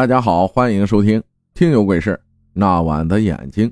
[0.00, 1.20] 大家好，欢迎收听
[1.52, 2.12] 《听有鬼事》。
[2.54, 3.70] 那晚的眼睛，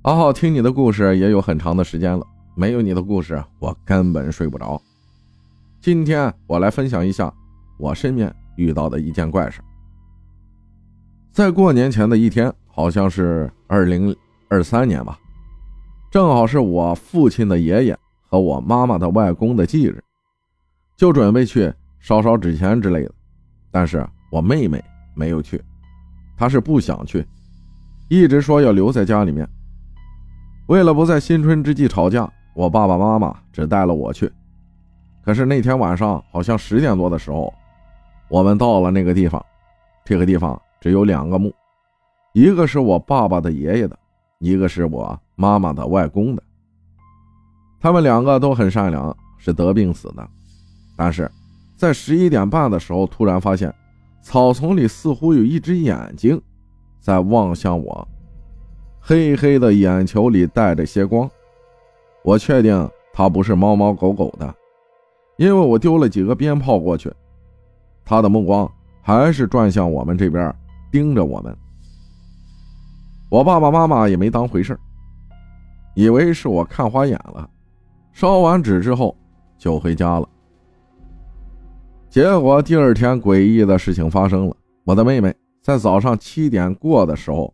[0.00, 4.80] 阿浩听你的故事也有很长的时间了，没有你的故事，我根本睡不着。
[5.82, 7.30] 今天我来分享一下
[7.78, 9.60] 我身边遇到的一件怪事。
[11.30, 14.16] 在过年前的一天，好像是二零
[14.48, 15.18] 二三年吧，
[16.10, 17.98] 正好是我父亲的爷爷
[18.30, 20.02] 和我妈妈的外公的忌日，
[20.96, 23.12] 就准备去烧烧纸钱之类的，
[23.70, 24.02] 但是。
[24.30, 24.82] 我妹妹
[25.14, 25.62] 没有去，
[26.36, 27.26] 她是不想去，
[28.08, 29.48] 一直说要留在家里面。
[30.66, 34.30] 为了不在新春之际吵架，我爸爸妈妈只带了我去。
[35.24, 37.52] 可是那天晚上好像十点多的时候，
[38.28, 39.44] 我们到了那个地方。
[40.04, 41.52] 这个地方只有两个墓，
[42.32, 43.98] 一个是我爸爸的爷爷的，
[44.38, 46.42] 一个是我妈妈的外公的。
[47.80, 50.28] 他们两个都很善良，是得病死的。
[50.96, 51.30] 但是
[51.76, 53.72] 在十一点半的时候，突然发现。
[54.20, 56.40] 草丛里似乎有一只眼睛，
[57.00, 58.08] 在望向我，
[59.00, 61.30] 黑黑的眼球里带着些光。
[62.24, 64.54] 我确定它不是猫猫狗狗的，
[65.36, 67.12] 因为我丢了几个鞭炮过去。
[68.04, 68.70] 他的目光
[69.02, 70.54] 还是转向我们这边，
[70.90, 71.56] 盯着我们。
[73.28, 74.78] 我爸爸妈妈也没当回事
[75.94, 77.48] 以为是我看花眼了。
[78.12, 79.16] 烧完纸之后，
[79.58, 80.28] 就回家了。
[82.16, 84.56] 结果第二天，诡异的事情发生了。
[84.84, 87.52] 我的妹妹在早上七点过的时候，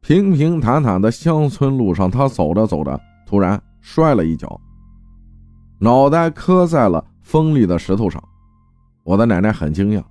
[0.00, 4.58] 平平坦坦的乡村路上，她走着走着，突然摔了一跤，
[5.78, 8.24] 脑袋磕在了锋利的石头上。
[9.02, 10.02] 我的奶奶很惊讶，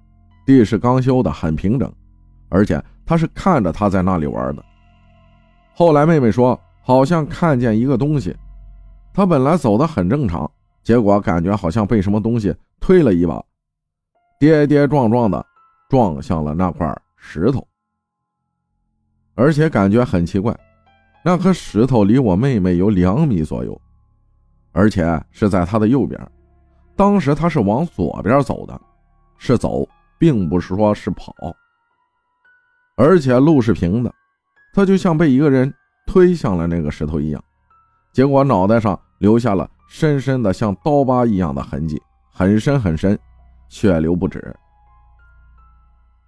[0.45, 1.91] 地是刚修的，很平整，
[2.49, 4.63] 而且她是看着她在那里玩的。
[5.73, 8.38] 后来妹妹说，好像看见一个东西，
[9.16, 10.47] 她本来走的很正常，
[10.83, 13.44] 结果感觉好像被什么东西推了一把。
[14.44, 15.45] 跌跌撞撞的
[15.88, 17.66] 撞向了那块石头，
[19.35, 20.53] 而且感觉很奇怪，
[21.23, 23.81] 那颗石头离我妹妹有两米左右，
[24.73, 26.19] 而且是在她的右边。
[26.94, 28.78] 当时她是往左边走的，
[29.38, 29.88] 是走，
[30.19, 31.34] 并不是说是跑。
[32.97, 34.13] 而且路是平的，
[34.73, 35.73] 她就像被一个人
[36.06, 37.41] 推向了那个石头一样，
[38.12, 41.97] 结果脑袋上留下了深深的像刀疤一样的痕迹，
[42.29, 43.18] 很深很深。
[43.73, 44.56] 血流不止。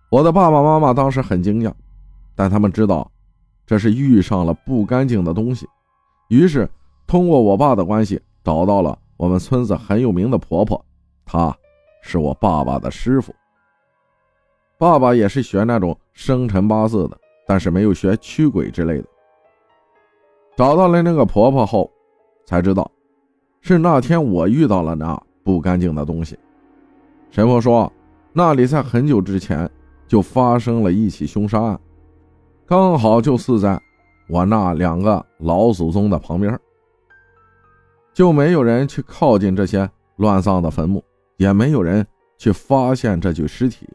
[0.10, 1.72] 我的爸爸妈妈当时很惊讶，
[2.34, 3.10] 但他们知道
[3.68, 5.68] 这是遇上了不干净的东西，
[6.30, 6.68] 于是
[7.06, 10.84] 通过我爸的关系找到了我们村子很有名的婆婆，
[11.24, 11.56] 她
[12.02, 13.32] 是我爸爸的师傅。
[14.80, 19.08] 爸爸也是学那种生辰八字的，但是没有学驱鬼之类的。
[20.56, 21.92] 找到了那个婆婆后，
[22.48, 22.90] 才知道
[23.62, 26.36] 是那天我遇到了那不干净的东西。
[27.36, 27.92] 神婆说
[28.32, 29.70] ：“那里在很久之前
[30.08, 31.78] 就发生了一起凶杀案，
[32.66, 33.78] 刚好就死在
[34.30, 36.58] 我那两个老祖宗的旁边，
[38.14, 41.04] 就没有人去靠近这些乱葬的坟墓，
[41.36, 42.08] 也没有人
[42.38, 43.86] 去发现这具尸体。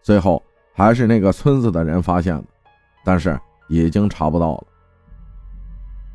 [0.00, 0.40] 最后
[0.72, 2.44] 还是那个村子的人发现了，
[3.04, 3.36] 但是
[3.68, 4.64] 已经查不到了。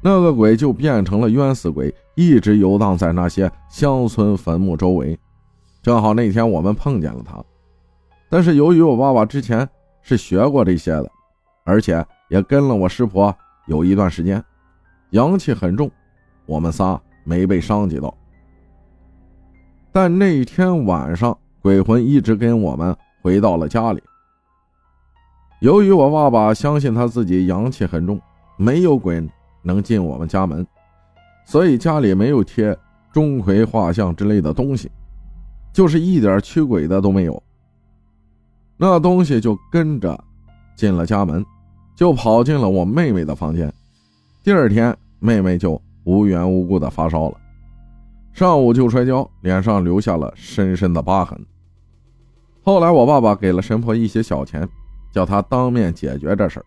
[0.02, 5.20] 那个鬼就变成了冤死鬼，一直游荡在那些乡村坟墓周围。”
[5.86, 7.40] 正好那天我们碰见了他，
[8.28, 9.70] 但是由于我爸爸之前
[10.02, 11.12] 是学过这些的，
[11.64, 13.32] 而且也跟了我师婆
[13.68, 14.44] 有一段时间，
[15.12, 15.92] 阳气很重，
[16.48, 18.12] 我们仨没被伤及到。
[19.92, 24.02] 但那天晚上，鬼魂一直跟我们回到了家里。
[25.60, 28.20] 由于我爸爸相信他自己阳气很重，
[28.58, 29.24] 没有鬼
[29.62, 30.66] 能进我们家门，
[31.46, 32.76] 所以家里没有贴
[33.14, 34.90] 钟馗画像之类的东西。
[35.76, 37.44] 就是一点驱鬼的都没有。
[38.78, 40.18] 那东西就跟着
[40.74, 41.46] 进了家门，
[41.98, 43.72] 就跑进了我妹妹的房间。
[44.42, 47.38] 第二天，妹妹就无缘无故的发烧了，
[48.32, 51.38] 上午就摔跤，脸上留下了深深的疤痕。
[52.64, 54.66] 后来，我爸爸给了神婆一些小钱，
[55.12, 56.66] 叫她当面解决这事儿。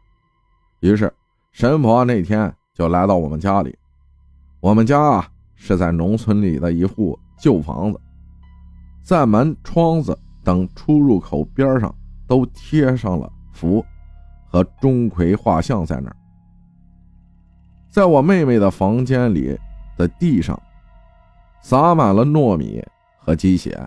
[0.81, 1.11] 于是，
[1.51, 3.75] 神婆那天就来到我们家里。
[4.61, 7.99] 我们家啊是在农村里的一户旧房子。
[9.09, 10.15] 在门、窗子
[10.45, 11.95] 等出入口边上
[12.27, 13.83] 都贴上了符
[14.47, 16.17] 和钟馗画像，在那儿。
[17.89, 19.59] 在我妹妹的房间里
[19.97, 20.61] 的地上，
[21.63, 22.85] 撒满了糯米
[23.19, 23.81] 和鸡血。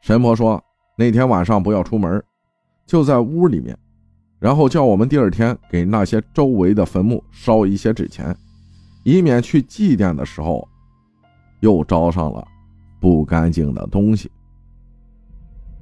[0.00, 0.58] 神婆说
[0.96, 2.24] 那天晚上不要出门，
[2.86, 3.76] 就在屋里面，
[4.38, 8.34] 然后叫我们第二天给那些周围的坟墓烧一些纸钱，
[9.04, 10.66] 以免去祭奠的时候
[11.60, 12.42] 又招上了。
[13.00, 14.30] 不干净的东西。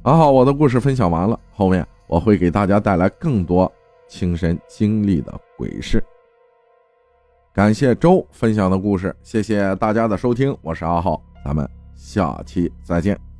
[0.02, 3.70] 阿浩，我的故事分享完了，后面我会给大家带来更多
[4.06, 6.02] 亲身经历的鬼事。
[7.52, 13.35] 感谢周分享的故事，谢谢大家的收听，我是阿浩，咱们下期再见。